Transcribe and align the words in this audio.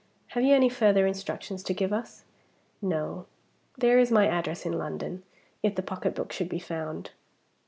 Have 0.29 0.41
you 0.43 0.55
any 0.55 0.67
further 0.67 1.05
instructions 1.05 1.61
to 1.61 1.75
give 1.75 1.93
us?" 1.93 2.23
"No. 2.81 3.27
There 3.77 3.99
is 3.99 4.09
my 4.11 4.25
address 4.25 4.65
in 4.65 4.73
London, 4.79 5.21
if 5.61 5.75
the 5.75 5.83
pocketbook 5.83 6.31
should 6.31 6.49
be 6.49 6.57
found." 6.57 7.11